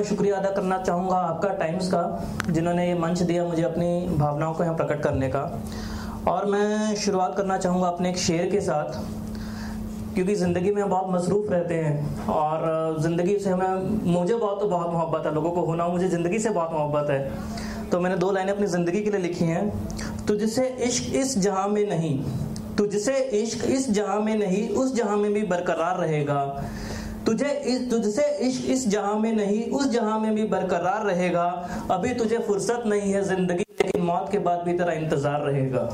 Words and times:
मैं 0.00 0.06
शुक्रिया 0.06 0.36
अदा 0.36 0.50
करना 0.50 0.76
चाहूँगा 0.78 1.16
आपका 1.16 1.48
टाइम्स 1.54 1.88
का, 1.88 2.02
जिन्होंने 2.50 2.86
ये 2.86 2.94
मंच 2.98 3.22
दिया 3.22 3.42
मुझे 3.44 3.62
अपनी 3.62 4.16
भावनाओं 4.18 4.54
को 4.54 4.62
यहाँ 4.64 4.76
प्रकट 4.76 5.02
करने 5.02 5.28
का। 5.28 5.42
और 6.28 6.46
मैं 6.46 6.94
शुरुआत 6.96 7.36
करना 7.36 7.58
चाहूँगा 7.58 7.88
अपने 7.88 8.10
एक 8.10 8.18
शेर 8.18 8.48
के 8.50 8.60
साथ, 8.60 8.96
क्योंकि 10.14 10.34
ज़िंदगी 10.34 10.70
में 10.70 10.82
हम 10.82 10.88
बहुत 10.90 11.10
मसरूफ़ 11.10 11.50
रहते 11.50 11.74
हैं, 11.76 12.26
और 12.28 12.96
ज़िंदगी 13.00 13.38
से 13.38 13.50
हमें, 13.50 14.02
मुझे 14.06 14.34
बहुत 14.34 14.60
तो 14.60 14.68
बहुत 14.68 14.92
मोहब्बत 14.92 15.26
है, 15.26 15.34
लोगों 15.34 15.50
को 15.50 15.64
होना, 15.66 15.88
मुझे 15.88 16.08
ज़िंदगी 16.08 16.38
से 16.38 16.50
बहुत 16.50 16.72
मोहब्बत 16.72 17.10
है। 17.10 17.88
तो 17.90 18.00
मैंने 18.00 18.16
दो 18.16 18.30
लाइनें 18.32 18.52
अपनी 18.52 18.66
ज़िंदगी 18.68 19.02
के 19.02 19.10
लिए 19.10 19.20
लिखी 19.20 19.44
हैं 19.46 20.24
तो 20.26 20.36
जिसे 20.36 20.66
इश्क 20.84 21.14
इस 21.16 21.38
जहाँ 21.38 21.68
में 21.68 21.86
नहीं 21.88 22.18
तुझसे 22.76 23.16
इश्क 23.36 23.64
इस 23.66 23.90
जहाँ 23.92 24.20
में 24.20 24.34
नहीं, 24.36 24.68
उस 24.70 24.94
जहाँ 24.96 25.16
में 25.16 25.32
भी 25.32 25.42
बरकरार 25.44 25.96
रहेगा। 25.98 26.42
तुझे 27.30 27.48
इस 27.66 27.90
तुझसे 27.90 28.22
इश्क 28.42 28.64
इस 28.70 28.86
जहाँ 28.88 29.14
में 29.16 29.32
नहीं 29.32 29.62
उस 29.70 29.86
जहाँ 29.90 30.18
में 30.20 30.34
भी 30.34 30.44
बरकरार 30.44 31.04
रहेगा। 31.06 31.44
अभी 31.90 32.14
तुझे 32.14 32.38
फुर्सत 32.46 32.82
नहीं 32.86 33.12
है 33.12 33.22
ज़िंदगी 33.24 33.64
लेकिन 33.80 34.02
मौत 34.02 34.28
के 34.32 34.38
बाद 34.40 34.62
भी 34.64 34.72
तेरा 34.78 34.92
इंतज़ार 34.92 35.40
रहेगा। 35.42 35.88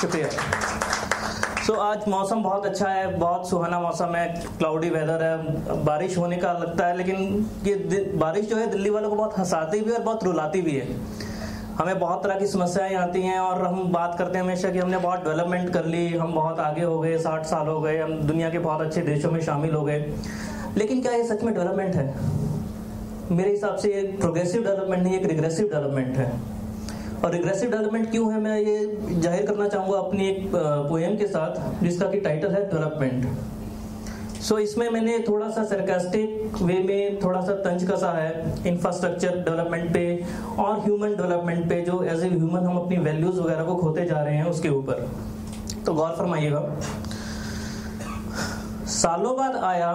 शुक्रिया। 0.00 0.28
सो 0.28 1.72
so, 1.72 1.78
आज 1.80 2.08
मौसम 2.08 2.42
बहुत 2.42 2.66
अच्छा 2.66 2.88
है 2.88 3.06
बहुत 3.18 3.48
सुहाना 3.50 3.80
मौसम 3.80 4.14
है 4.16 4.26
क्लाउडी 4.58 4.90
वेदर 4.90 5.22
है 5.22 5.84
बारिश 5.84 6.18
होने 6.18 6.36
का 6.36 6.52
लगता 6.54 6.86
है 6.86 6.96
लेकिन 6.96 7.48
ये 7.64 8.04
बारिश 8.16 8.46
जो 8.46 8.56
है 8.56 8.66
दिल्ली 8.70 8.90
वालों 8.90 9.10
को 9.10 9.16
बहुत 9.16 9.38
हंसाती 9.38 9.80
भी 9.80 9.90
है 9.90 9.96
और 9.96 10.04
बहुत 10.04 10.24
रुलाती 10.24 10.60
भी 10.62 10.76
है। 10.76 10.86
हमें 11.78 11.98
बहुत 11.98 12.22
तरह 12.24 12.38
की 12.38 12.46
समस्याएँ 12.46 12.94
आती 12.94 13.22
हैं 13.22 13.38
और 13.38 13.62
हम 13.66 13.92
बात 13.92 14.14
करते 14.18 14.38
हैं 14.38 14.44
हमेशा 14.44 14.70
कि 14.70 14.78
हमने 14.78 14.98
बहुत 14.98 15.24
डेवलपमेंट 15.24 15.70
कर 15.70 15.84
ली, 15.84 16.06
हम 16.16 16.32
बहुत 16.32 16.60
आगे 16.60 16.82
हो 16.82 16.98
गए, 17.00 17.18
साठ 17.18 17.44
साल 17.44 17.66
हो 17.66 17.80
गए, 17.80 17.98
हम 17.98 18.14
दुनिया 18.14 18.50
के 18.50 18.58
बहुत 18.58 18.80
अच्छे 18.80 19.00
देशों 19.00 19.30
में 19.30 19.40
शामिल 19.40 19.74
हो 19.74 19.82
गए। 19.84 19.98
लेकिन 20.76 21.02
क्या 21.02 21.12
ये 21.12 21.24
सच 21.24 21.42
में 21.42 21.54
डेवलपमेंट 21.54 21.94
है? 21.94 22.14
मेरे 23.30 23.50
हिसाब 23.50 23.76
से 23.76 23.92
ये 23.94 24.02
प्रोग्रेसिव 24.20 24.62
डेवलपमेंट 24.62 25.02
नहीं, 25.02 25.18
एक 25.18 25.26
रिग्रेसिव 25.26 25.68
डेवलपमेंट 25.68 26.16
है। 26.16 26.32
और 27.24 27.30
रिग्रेसिव 27.32 27.70
डेवलपमेंट 27.70 28.10
क्यों 28.10 28.32
है? 28.32 28.40
मैं 28.40 28.58
ये 28.58 28.96
ज़ाहिर 29.20 29.46
करना 29.46 29.68
चाहूँगा 29.68 29.98
अपनी 29.98 30.28
एक 30.28 30.50
पोएम 30.54 31.16
के 31.16 31.26
साथ, 31.26 31.82
जिसका 31.84 32.10
कि 32.10 32.20
टाइटल 32.20 32.50
है 32.50 32.64
डेवलपमेंट 32.70 33.26
सो 34.36 34.54
so, 34.54 34.60
इसमें 34.60 34.88
मैंने 34.90 35.18
थोड़ा 35.28 35.48
सा 35.50 35.64
सरकास्टिक 35.64 36.62
वे 36.62 36.74
में 36.82 37.18
थोड़ा 37.22 37.40
सा 37.40 37.52
तंज 37.62 37.86
कसा 37.90 38.10
है 38.12 38.68
इंफ्रास्ट्रक्चर 38.68 39.38
डेवलपमेंट 39.44 39.92
पे 39.94 40.04
और 40.58 40.78
ह्यूमन 40.80 41.16
डेवलपमेंट 41.16 41.68
पे 41.68 41.80
जो 41.82 42.02
एज 42.04 42.24
ए 42.24 42.28
ह्यूमन 42.28 42.66
हम 42.66 42.76
अपनी 42.78 42.96
वैल्यूज़ 42.98 43.40
वगैरह 43.40 43.64
को 43.64 43.76
खोते 43.76 44.04
जा 44.04 44.22
रहे 44.22 44.36
हैं 44.36 44.44
उसके 44.44 44.68
ऊपर। 44.68 45.08
तो 45.86 45.94
गौर 45.94 46.14
फरमाइएगा। 46.18 46.60
सालों 48.92 49.36
बाद 49.36 49.56
आया 49.64 49.92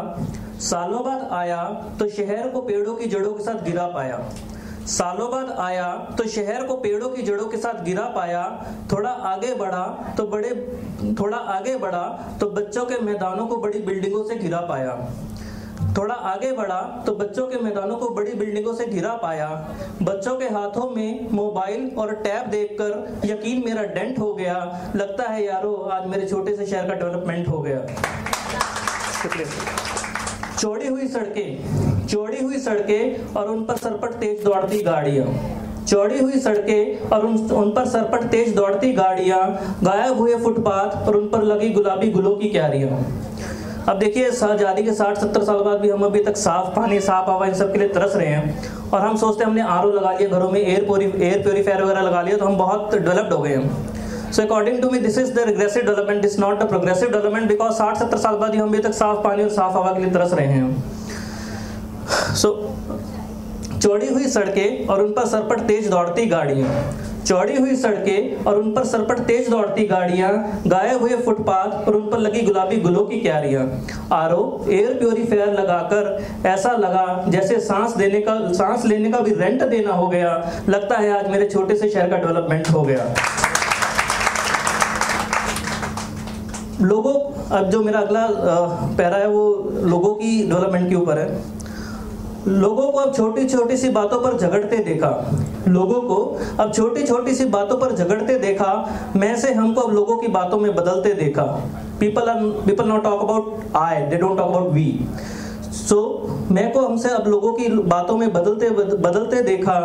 सालों 0.62 1.04
बाद 1.06 1.28
आया 1.34 1.64
तो 2.00 2.08
शहर 2.10 2.50
को 2.50 2.62
पेड़ों 2.62 2.96
की 2.96 3.06
जड़ों 3.06 3.34
के 3.34 3.44
साथ 3.44 3.64
गिरा 3.64 3.88
पाया। 3.88 4.18
सालों 4.92 5.30
बाद 5.32 5.50
आया 5.60 5.88
तो 6.18 6.28
शहर 6.30 6.64
को 6.68 6.76
पेड़ों 6.78 7.10
की 7.10 7.22
जड़ों 7.22 7.46
के 7.50 7.58
साथ 7.58 7.84
गिरा 7.84 8.06
पाया 8.16 8.44
थोड़ा 8.92 9.10
आगे 9.10 9.54
बढ़ा 9.56 9.84
तो 10.18 10.26
बड़े 10.28 10.50
थोड़ा 11.20 11.38
आगे 11.38 11.76
बढ़ा 11.78 12.04
तो 12.40 12.50
बच्चों 12.52 12.86
के 12.86 13.00
मैदानों 13.02 13.46
को 13.48 13.58
बड़ी 13.58 13.80
बिल्डिंगों 13.82 14.24
से 14.24 14.36
घिरा 14.36 14.60
पाया। 14.70 14.96
थोड़ा 15.98 16.16
आगे 16.16 16.52
बढ़ा 16.54 16.82
तो 17.06 17.16
बच्चों 17.16 17.46
के 17.48 17.60
मैदानों 17.60 17.96
को 17.98 18.10
बड़ी 18.16 18.34
बिल्डिंगों 18.34 18.74
से 18.76 18.86
घिरा 18.86 19.14
पाया। 19.16 19.48
बच्चों 20.02 20.36
के 20.38 20.50
हाथों 20.50 20.90
में 20.90 21.32
मोबाइल 21.32 21.90
और 21.98 22.14
टैब 22.24 22.50
देखकर 22.50 23.26
यकीन 23.26 23.64
मेरा 23.66 23.84
डेंट 23.94 24.20
हो 24.20 24.34
गया। 24.34 24.56
लगता 24.96 25.30
है 25.30 25.44
यारो 25.46 25.74
आज 25.94 26.08
मेरे 26.08 26.28
छोटे 26.28 26.56
से 26.56 26.66
शहर 26.66 26.88
का 26.88 26.94
डेवलपमेंट 26.96 27.48
हो 27.48 27.62
गया। 27.62 27.80
चौड़ी 30.60 30.88
हुई 30.88 31.08
सड़कें 31.08 32.01
चौड़ी 32.12 32.40
हुई 32.40 32.58
सड़कें 32.60 33.34
और 33.34 33.50
उन 33.50 33.64
पर 33.66 33.76
सरपट 33.78 34.14
तेज 34.20 34.44
दौड़ती 34.44 34.82
गाड़ियाँ। 34.84 35.26
चौड़ी 35.86 36.20
हुई 36.20 36.40
सड़कें 36.40 37.10
और 37.10 37.26
उन 37.26 37.38
उन 37.52 37.72
पर 37.72 37.86
सरपट 37.88 38.24
तेज 38.32 38.54
दौड़ती 38.56 38.92
गाड़ियाँ, 38.94 39.40
गायब 39.84 40.18
हुए 40.18 40.36
फुटपाथ 40.38 41.08
और 41.08 41.18
उन 41.18 41.28
पर 41.30 41.44
लगी 41.44 41.70
गुलाबी 41.70 42.10
गुलों 42.12 42.36
की 42.36 42.50
क्यारियाँ। 42.50 42.90
अब 43.90 44.00
देखिए 44.00 44.28
आज़ादी 44.28 44.84
के 44.84 44.94
60-70 44.94 45.44
साल 45.44 45.62
बाद 45.64 45.80
भी 45.80 45.90
हम 45.90 46.04
अभी 46.06 46.24
तक 46.24 46.38
साफ़ 46.38 46.76
पानी, 46.76 47.00
साफ़ 47.00 47.30
हवा 47.30 47.48
इन 47.48 47.54
सब 47.54 47.72
के 47.74 47.80
लिए 47.80 47.88
तरस 47.90 48.16
रहे 48.16 48.28
हैं। 48.28 48.90
और 48.92 49.02
हम 49.02 49.18
सोचते 49.18 49.44
हैं 49.44 49.50
हमने 49.50 49.62
आरओ 49.70 49.92
लगा 49.92 50.12
लिया, 50.12 50.30
घरों 50.30 50.50
में 50.52 50.62
एयर 50.62 50.84
प्योरी 50.86 51.12
एयर 51.18 51.42
प्योरीफायर 51.44 51.84
वगैरह 51.84 52.02
लगा 52.02 52.22
लिया 52.22 52.38
तो 52.38 52.46
हम 52.46 52.58
बहुत 52.58 52.96
डेवलप्ड 52.96 53.34
हो 53.34 53.42
गए 53.42 53.56
हैं। 53.56 54.32
So 54.32 54.42
according 54.42 54.82
to 54.82 54.90
me 54.90 55.00
this 55.00 55.18
is 55.18 55.34
the 55.34 55.48
regressive 55.48 55.86
development 55.86 56.26
is 56.26 56.40
not 56.42 56.60
the 56.60 56.68
progressive 56.70 57.12
development 57.12 57.48
because 57.48 57.74
साठ 57.74 57.98
सत्तर 57.98 58.18
साल 58.20 58.36
बाद 58.36 58.54
ही 58.54 58.60
हम 58.60 58.70
अभी 58.70 58.80
तक 58.80 58.94
साफ़ 58.96 59.24
पानी 59.24 59.44
और 59.44 59.50
साफ़ 59.52 59.78
हवा 59.78 59.92
के 59.94 60.00
लिए 60.00 60.12
तरस 60.12 60.34
रहे 60.34 60.48
हैं। 60.48 61.01
सो 62.34 62.50
चौड़ी 63.74 64.08
हुई 64.08 64.28
सड़कें 64.30 64.88
और 64.88 65.02
उन 65.02 65.12
पर 65.14 65.26
सरपट 65.28 65.62
तेज 65.68 65.88
दौड़ती 65.90 66.26
गाड़ियाँ। 66.26 66.70
चौड़ी 67.28 67.56
हुई 67.56 67.76
सड़कें 67.76 68.46
और 68.46 68.58
उन 68.58 68.72
पर 68.74 68.84
सरपट 68.86 69.20
तेज 69.28 69.50
दौड़ती 69.50 69.86
गाड़ियाँ 69.88 70.30
गायब 70.68 71.02
हुए 71.02 71.16
फुटपाथ 71.18 71.88
और 71.88 71.96
उन 71.96 72.10
पर 72.12 72.20
लगी 72.20 72.42
गुलाबी 72.42 72.78
गुलों 72.78 73.06
की 73.06 73.20
क्यारियाँ। 73.20 73.64
आर, 74.14 74.34
एयर 74.70 74.94
प्योरीफायर 74.94 75.54
लगाकर 75.54 76.48
ऐसा 76.48 76.72
लगा 76.72 77.26
जैसे 77.28 77.60
सांस 77.60 77.96
देने 77.98 78.22
का, 78.22 78.36
सांस 78.54 78.86
लेने 78.86 79.12
का 79.12 79.20
भी 79.20 79.34
रेंट 79.34 79.64
देना 79.64 79.94
हो 79.94 80.08
गया। 80.08 80.36
लगता 80.70 80.98
है 80.98 81.12
आज 81.20 81.30
मेरे 81.32 81.50
छोटे 81.50 81.76
से 81.76 81.90
शहर 81.90 82.10
का 82.10 82.18
डेवलपमेंट 82.18 82.70
हो 82.70 82.82
गया। 82.82 83.14
लोगों, 86.82 87.14
अब 87.52 87.70
जो 87.70 87.82
मेरा 87.84 88.00
अगला 88.00 88.28
पैरा 88.98 89.18
है 89.18 89.28
वो 89.28 89.72
लोगों 89.84 90.14
की 90.16 90.38
डेवलपमेंट 90.44 90.90
के 90.90 90.96
ऊपर 90.96 91.18
है। 91.18 91.60
लोगों 92.48 92.88
को 92.92 92.98
अब 92.98 93.14
छोटी 93.16 93.46
छोटी 93.46 93.76
सी 93.78 93.90
बातों 93.90 94.20
पर 94.22 94.38
झगड़ते 94.38 94.78
देखा। 94.78 95.10
लोगों 95.68 96.02
को 96.02 96.16
अब 96.60 96.72
छोटी 96.74 97.04
छोटी 97.04 97.36
सी 97.36 97.46
बातों 97.46 97.78
पर 97.78 97.96
झगड़ते 97.96 98.38
देखा। 98.40 98.74
मैं 99.16 99.36
से 99.36 99.54
हमको 99.54 99.82
अब 99.82 99.94
लोगों 99.94 100.18
की 100.18 100.28
बातों 100.28 100.60
में 100.60 100.74
बदलते 100.76 101.14
देखा। 101.14 101.44
People 102.00 102.30
are 102.30 102.42
people 102.66 102.86
not 102.86 103.04
talk 103.04 103.22
about 103.22 103.76
I 103.78 104.02
they 104.02 104.18
don't 104.18 104.38
talk 104.38 104.48
about 104.48 104.72
we 104.74 105.00
so 105.72 105.96
so, 105.96 106.52
मैं 106.52 106.72
को 106.74 106.80
हमसे 106.80 107.10
अब 107.10 107.28
लोगों 107.28 107.52
की 107.54 107.68
बातों 107.70 108.18
में 108.18 108.32
बदलते 108.34 108.70
बदलते 108.70 109.42
देखा। 109.44 109.78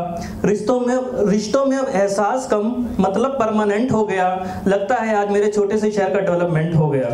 रिश्तों 0.44 0.78
में 0.80 0.96
रिश्तों 1.28 1.64
में 1.64 1.76
अब 1.76 1.88
एहसास 1.88 2.46
कम 2.50 2.86
मतलब 3.00 3.36
परमानेंट 3.40 3.92
हो 3.92 4.04
गया। 4.04 4.28
लगता 4.66 4.94
है 4.94 5.16
आज 5.16 5.30
मेरे 5.30 5.48
छोटे 5.48 5.78
से 5.78 5.90
शहर 5.90 6.10
का 6.10 6.20
डेवलपमेंट 6.20 6.74
हो 6.74 6.88
गया। 6.88 7.08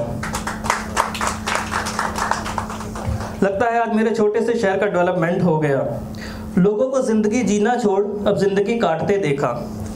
लगता 3.43 3.67
है 3.67 3.81
आज 3.81 3.95
मेरे 3.97 4.11
छोटे 4.11 4.41
से 4.41 4.55
शहर 4.55 4.79
का 4.79 4.87
डेवलपमेंट 4.87 5.43
हो 5.43 5.59
गया। 5.59 5.79
लोगों 6.59 6.89
को 6.89 7.01
ज़िंदगी 7.03 7.43
जीना 7.43 7.75
छोड़, 7.77 8.03
अब 8.29 8.37
ज़िंदगी 8.39 8.79
काटते 8.79 9.17
देखा। 9.19 9.49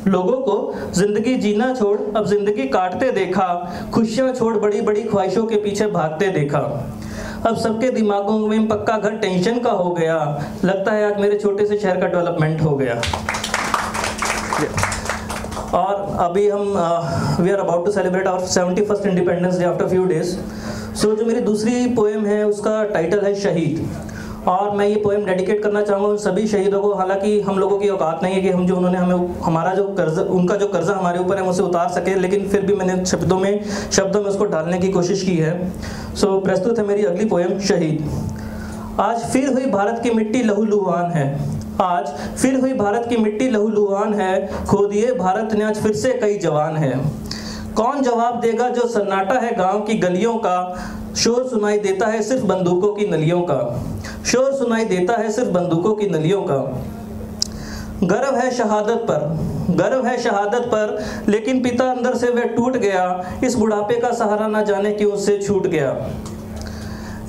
लोगों 0.06 0.36
को 0.40 0.74
ज़िंदगी 0.94 1.34
जीना 1.34 1.72
छोड़, 1.74 1.98
अब 2.16 2.26
ज़िंदगी 2.26 2.66
काटते 2.68 3.10
देखा। 3.12 3.46
खुशियाँ 3.94 4.32
छोड़ 4.32 4.56
बड़ी 4.56 4.80
बड़ी 4.80 5.02
ख्वाहिशों 5.02 5.44
के 5.46 5.56
पीछे 5.56 5.86
भागते 5.86 6.28
देखा। 6.30 6.58
अब 7.46 7.56
सबके 7.56 7.90
दिमागों 7.90 8.38
में 8.38 8.66
पक्का 8.68 8.98
घर 8.98 9.16
टेंशन 9.18 9.58
का 9.58 9.70
हो 9.72 9.90
गया। 9.90 10.18
लगता 10.64 10.92
है 10.92 11.04
आज 11.04 11.20
मेरे 11.20 11.38
छोटे 11.38 11.66
से 11.66 11.78
शहर 11.78 12.00
का 12.00 12.06
डेवलपमेंट 12.06 12.60
हो 12.62 12.76
गया। 12.76 13.00
और 15.74 16.16
अभी 16.20 16.48
हम 16.48 16.60
we 17.40 17.50
are 17.50 17.58
about 17.58 17.84
to 17.86 17.92
celebrate 17.92 18.26
our 18.26 18.46
seventy 18.48 18.82
first 18.82 19.06
independence 19.06 19.58
day 19.58 19.64
after 19.64 19.88
few 19.88 20.04
days 20.06 20.36
so 20.96 21.14
जो 21.16 21.24
मेरी 21.24 21.40
दूसरी 21.42 21.86
पोएम 21.94 22.26
है 22.26 22.44
उसका 22.46 22.82
टाइटल 22.84 23.24
है 23.24 23.34
शहीद। 23.34 23.86
और 24.48 24.70
मैं 24.76 24.86
ये 24.86 24.96
पोएम 24.96 25.24
डेडिकेट 25.24 25.62
करना 25.62 25.80
चाहूँगा 25.82 26.08
उन 26.08 26.16
सभी 26.16 26.46
शहीदों 26.46 26.80
को। 26.80 26.92
हालाँकि 26.94 27.40
हम 27.40 27.58
लोगों 27.58 27.78
की 27.78 27.88
औकात 27.88 28.20
नहीं 28.22 28.34
है 28.34 28.40
कि 28.42 28.50
हम 28.50 28.66
जो 28.66 28.76
उन्होंने 28.76 28.98
हमें 28.98 29.40
हमारा 29.42 29.74
जो 29.74 29.84
कर्ज 29.94 30.18
उनका 30.18 30.56
जो 30.56 30.66
कर्जा 30.68 30.94
हमारे 30.94 31.18
ऊपर 31.18 31.36
है 31.36 31.48
उसे 31.48 31.62
उतार 31.62 31.88
सके 31.88 32.14
लेकिन 32.14 32.48
फिर 32.48 32.60
भी 32.66 32.74
मैंने 32.74 33.04
शब्दों 33.06 33.38
में 33.38 33.64
शब्दों 33.92 34.22
में 34.22 34.30
उसको 34.30 34.44
डालने 34.44 34.78
की 34.78 34.92
कोशिश 34.92 35.22
की 35.22 35.36
है। 35.36 35.52
सो 36.14 36.26
so, 36.26 36.44
प्रस्तुत 36.44 36.78
है 36.78 36.86
मेरी 36.86 37.04
अगली 37.04 37.24
पोएम 37.24 37.58
शहीद। 37.60 39.00
आज 39.00 39.24
फिर 39.24 39.52
हुई 39.52 39.66
भारत 39.70 40.00
की 40.02 40.10
मिट्टी 40.10 40.42
लहू 40.42 40.64
लुहान 40.64 41.10
है। 41.10 41.26
आज 41.82 42.06
फिर 42.38 42.60
हुई 42.60 42.72
भारत 42.72 43.06
की 43.08 43.16
मिट्टी 43.16 43.48
लहू 43.50 43.68
लुहान 43.68 44.14
है 44.14 44.64
खो 44.64 44.86
दिए 44.86 45.12
भारत 45.12 45.52
ने 45.52 45.64
आज 45.64 45.82
फिर 45.82 45.92
से 45.92 46.12
कई 46.12 46.38
जवान 46.38 46.76
है। 46.76 46.92
कौन 47.74 48.02
जवाब 48.02 48.40
देगा 48.40 48.68
जो 48.68 48.88
सन्नाटा 48.88 49.34
है 49.34 49.54
गाँव 49.56 49.80
की 49.80 49.94
गलियों 49.94 50.34
का? 50.36 50.84
शोर 51.16 51.48
सुनाई 51.48 51.78
देता 51.78 52.06
है 52.06 52.22
सिर्फ़ 52.22 52.44
बंदूकों 52.44 52.94
की 52.94 53.06
नलियों 53.06 53.40
का। 53.42 53.84
शोर 54.26 54.52
सुनाई 54.52 54.84
देता 54.84 55.16
है 55.16 55.30
सिर्फ़ 55.30 55.50
बंदूकों 55.50 55.94
की 55.94 56.06
नलियों 56.06 56.42
का। 56.42 56.82
गर्व 58.04 58.36
है 58.36 58.50
शहादत 58.50 59.06
पर, 59.10 59.20
गर्व 59.70 60.06
है 60.06 60.18
शहादत 60.22 60.62
पर, 60.74 61.04
लेकिन 61.28 61.62
पिता 61.62 61.84
अंदर 61.84 62.14
से 62.14 62.30
वह 62.30 62.44
टूट 62.44 62.76
गया। 62.76 63.24
इस 63.44 63.54
बुढ़ापे 63.54 63.94
का 63.94 64.12
सहारा 64.12 64.46
ना 64.46 64.62
जाने 64.62 64.92
क्यों 64.92 65.12
उससे 65.12 65.38
छूट 65.38 65.66
गया। 65.66 65.92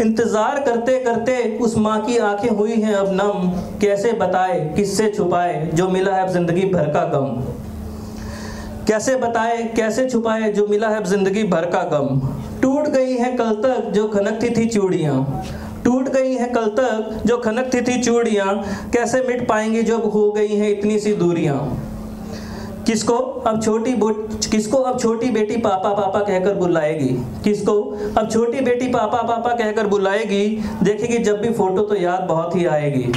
इंतज़ार 0.01 0.59
करते 0.61 0.97
करते 0.99 1.57
उस 1.57 1.77
माँ 1.77 1.99
की 2.05 2.17
आँखें 2.17 2.49
हुई 2.49 2.73
हैं 2.73 2.93
अब 2.95 3.11
नम। 3.11 3.49
कैसे 3.81 4.11
बताए, 4.13 4.59
किससे 4.75 5.09
छुपाए 5.09 5.69
जो 5.73 5.87
मिला 5.89 6.15
है 6.15 6.21
अब 6.23 6.29
ज़िंदगी 6.29 6.65
भर 6.65 6.89
का 6.93 7.03
गम? 7.05 7.41
कैसे 8.87 9.15
बताए, 9.15 9.63
कैसे 9.75 10.09
छुपाए 10.09 10.51
जो 10.51 10.67
मिला 10.67 10.89
है 10.89 10.97
अब 10.97 11.05
ज़िंदगी 11.05 11.43
भर 11.45 11.65
का 11.65 11.83
गम? 11.83 12.19
टूट 12.61 12.87
गई 12.87 13.13
है 13.13 13.35
कल 13.37 13.51
तक 13.63 13.91
जो 13.91 14.07
खनकती 14.07 14.49
थी 14.49 14.65
चूड़ियाँ। 14.69 15.43
टूट 15.85 16.09
गई 16.09 16.33
हैं 16.33 16.51
कल 16.53 16.69
तक 16.77 17.21
जो 17.25 17.37
खनकती 17.37 17.81
थी 17.81 18.01
चूड़ियाँ। 18.03 18.55
कैसे 18.93 19.21
मिट 19.21 19.47
पाएँगी 19.47 19.83
जब 19.83 20.05
हो 20.05 20.31
गई 20.31 20.55
हैं 20.55 20.69
इतनी 20.69 20.99
सी 20.99 21.13
दूरियाँ? 21.15 21.59
किसको 22.87 23.15
अब 23.47 23.61
छोटी 23.61 23.93
किसको 24.49 24.77
अब 24.77 24.99
छोटी 24.99 25.29
बेटी 25.29 25.55
पापा 25.57 25.89
पापा 25.93 26.19
कहकर 26.19 26.53
बुलाएगी? 26.53 27.07
किसको 27.43 27.73
अब 28.17 28.29
छोटी 28.29 28.61
बेटी 28.61 28.87
पापा 28.87 29.21
पापा 29.23 29.53
कहकर 29.53 29.87
बुलाएगी? 29.87 30.45
देखेगी 30.83 31.17
जब 31.23 31.41
भी 31.41 31.51
फ़ोटो 31.53 31.81
तो 31.81 31.95
याद 31.95 32.21
बहुत 32.21 32.55
ही 32.55 32.65
आएगी। 32.65 33.11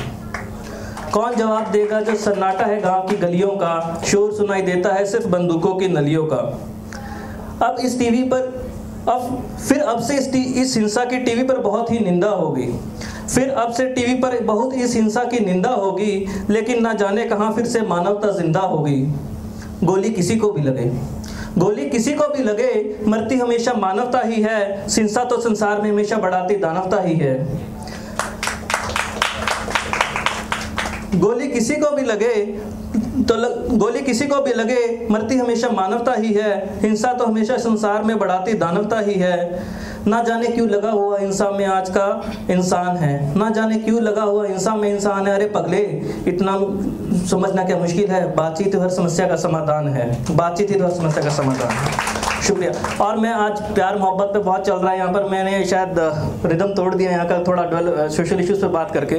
कौन 1.13 1.35
जवाब 1.35 1.71
देगा 1.73 2.01
जो 2.01 2.15
सन्नाटा 2.17 2.65
है 2.65 2.81
गाँव 2.81 3.07
की 3.09 3.17
गलियों 3.17 3.51
का? 3.53 4.03
शोर 4.07 4.33
सुनाई 4.33 4.63
देता 4.63 4.95
है 4.95 5.05
सिर्फ़ 5.07 5.29
बंदूकों 5.29 5.75
की 5.75 5.89
नलियों 5.89 6.27
का। 6.27 6.43
अब 7.67 7.77
इस 7.85 7.99
टीवी 7.99 8.23
पर 8.25 8.59
अब 9.09 9.43
फिर 9.69 9.81
अब 9.81 10.01
से 10.01 10.17
इस, 10.17 10.35
इस 10.35 10.77
हिंसा 10.77 11.05
की 11.05 11.19
टीवी 11.19 11.43
पर 11.43 11.59
बहुत 11.61 11.91
ही 11.93 11.99
निंदा 11.99 12.29
होगी। 12.29 12.69
फिर 13.35 13.51
अब 13.51 13.73
से 13.73 13.87
टीवी 13.87 14.15
पर 14.15 14.41
बहुत 14.45 14.75
इस 14.75 14.95
हिंसा 14.97 15.25
की 15.25 15.45
निंदा 15.45 15.71
होगी 15.71 16.27
लेकिन 16.51 16.83
ना 16.83 16.93
जाने 16.95 17.25
कहाँ 17.25 17.53
फिर 17.53 17.67
से 17.67 17.81
मानवता 17.83 18.31
ज़िंदा 18.33 18.61
होगी। 18.61 19.03
गोली 19.85 20.11
किसी 20.11 20.37
को 20.37 20.51
भी 20.53 20.63
लगे। 20.63 20.85
गोली 21.59 21.89
किसी 21.91 22.13
को 22.15 22.27
भी 22.29 22.43
लगे 22.43 22.97
मरती 23.07 23.39
हमेशा 23.39 23.73
मानवता 23.75 24.21
ही 24.21 24.43
है। 24.43 24.87
हिंसा 24.89 25.25
तो 25.25 25.41
संसार 25.41 25.81
में 25.83 25.91
हमेशा 25.91 26.17
बढ़ाती 26.17 26.57
दानवता 26.57 27.01
ही 27.01 27.15
है। 27.15 27.35
गोली 31.15 31.49
किसी 31.49 31.77
को 31.77 31.91
भी 31.91 32.03
लगे 32.03 32.35
तो 33.21 33.35
लग, 33.35 33.67
गोली 33.79 34.01
किसी 34.01 34.27
को 34.27 34.41
भी 34.43 34.53
लगे 34.53 35.07
मरती 35.11 35.37
हमेशा 35.37 35.69
मानवता 35.71 36.13
ही 36.13 36.33
है। 36.33 36.81
हिंसा 36.81 37.13
तो 37.13 37.25
हमेशा 37.25 37.57
संसार 37.59 38.03
में 38.03 38.19
बढ़ाती 38.19 38.53
दानवता 38.55 39.01
ही 39.01 39.15
है। 39.15 39.63
ना 40.07 40.23
जाने 40.23 40.47
क्यों 40.47 40.69
लगा 40.69 40.91
हुआ 40.91 41.19
इंसान 41.19 41.55
में 41.55 41.65
आज 41.67 41.89
का 41.91 42.33
इंसान 42.51 42.97
है? 42.97 43.39
ना 43.39 43.49
जाने 43.51 43.79
क्यों 43.79 44.03
लगा 44.03 44.23
हुआ 44.23 44.45
इंसान 44.47 44.79
में 44.79 44.89
इंसान 44.95 45.27
है? 45.27 45.35
अरे 45.35 45.47
पगले 45.47 45.79
इतना 46.27 46.57
समझना 47.31 47.65
क्या 47.65 47.77
मुश्किल 47.77 48.11
है? 48.11 48.25
बातचीत 48.37 48.77
हर 48.77 48.89
समस्या 48.91 49.27
का 49.29 49.37
समाधान 49.37 49.89
है। 49.89 50.37
बातचीत 50.37 50.71
ही 50.71 50.79
हर 50.79 50.91
समस्या 50.91 51.25
का 51.25 51.31
समाधान 51.31 51.71
है। 51.71 52.09
शुक्रिया। 52.43 52.73
और 53.05 53.17
मैं 53.17 53.31
आज 53.31 53.61
प्यार 53.75 53.99
मोहब्बत 53.99 54.31
पे 54.35 54.39
बहुत 54.39 54.67
चल 54.67 54.75
रहा 54.75 54.93
है 54.93 54.99
यहाँ 54.99 55.13
पर। 55.13 55.29
मैंने 55.29 55.65
शायद 55.65 55.95
रिदम 56.47 56.75
तोड़ 56.75 56.95
दिया 56.95 57.11
यहाँ 57.11 57.27
का 57.29 57.43
थोड़ा 57.43 58.09
सोशल 58.09 58.41
इश्यूज़ 58.41 58.61
पे 58.61 58.69
बात 58.69 58.91
करके। 58.91 59.17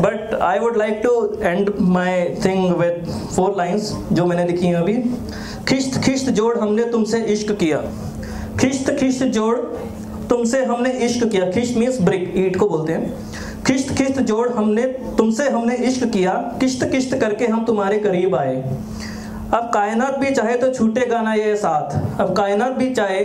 But 0.00 0.34
I 0.42 0.58
would 0.58 0.76
like 0.76 1.00
to 1.04 1.38
end 1.42 1.70
my 1.80 2.24
thing 2.44 2.74
with 2.74 3.06
four 3.36 3.54
lines 3.58 3.92
जो 4.12 4.26
मैंने 4.26 4.46
लिखी 4.46 4.66
हैं 4.66 4.74
अभी। 4.74 4.94
खिश्त 5.68 6.00
खिश्त 6.00 6.30
जोड़ 6.30 6.56
हमने 6.58 6.84
तुमसे 6.84 7.20
इश्क 7.32 7.52
किया। 7.52 7.82
खिश्त 8.60 8.90
खिश्त 8.90 9.24
जोड़ 9.24 9.56
तुमसे 10.30 10.64
हमने 10.64 10.90
इश्क 10.90 11.26
किया। 11.26 11.50
खिश्त 11.50 11.76
मीन्स 11.76 12.00
ब्रिक 12.00 12.32
ईट 12.36 12.56
को 12.56 12.68
बोलते 12.68 12.92
हैं। 12.92 13.32
खिश्त 13.64 13.94
खिश्त 13.94 14.20
जोड़ 14.20 14.48
हमने, 14.48 14.82
तुमसे 14.86 15.48
हमने 15.48 15.76
इश्क 15.76 16.06
किया। 16.06 16.32
किश्त 16.60 16.84
किश्त 16.84 17.16
करके 17.16 17.46
हम 17.46 17.64
तुम्हारे 17.64 17.98
करीब 17.98 18.34
आए। 18.34 18.56
अब 19.54 19.70
कायनात 19.74 20.14
भी 20.14 20.30
चाहे 20.30 20.56
तो 20.56 20.74
छूटेगा 20.74 21.22
ना 21.22 21.34
ये 21.34 21.56
साथ। 21.56 22.20
अब 22.20 22.36
कायनात 22.36 22.72
भी 22.72 22.94
चाहे 22.94 23.20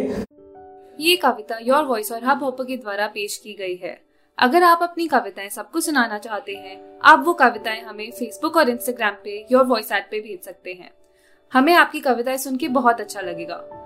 ये 0.99 1.15
कविता 1.15 1.55
योर 1.61 1.83
वॉइस 1.83 2.11
और 2.11 2.23
हब 2.23 2.43
हॉपर 2.43 2.63
के 2.63 2.77
द्वारा 2.77 3.07
पेश 3.07 3.37
की 3.37 3.53
गई 3.53 3.75
है। 3.75 4.01
अगर 4.39 4.63
आप 4.63 4.79
अपनी 4.81 5.07
कविताएँ 5.07 5.49
सबको 5.49 5.81
सुनाना 5.81 6.17
चाहते 6.17 6.51
हैं, 6.51 6.99
आप 7.03 7.23
वो 7.25 7.33
कविताएँ 7.33 7.81
हमें 7.81 8.11
फेसबुक 8.11 8.57
और 8.57 8.69
इंस्टाग्राम 8.69 9.13
पे 9.23 9.47
योर 9.51 9.63
वॉइस 9.63 9.91
ऐप 9.91 10.07
पे 10.11 10.19
भेज 10.19 10.45
सकते 10.45 10.73
हैं। 10.73 10.91
हमें 11.53 11.73
आपकी 11.73 11.99
कविताएँ 11.99 12.37
सुन 12.37 12.57
के 12.57 12.67
बहुत 12.67 13.01
अच्छा 13.01 13.21
लगेगा। 13.21 13.85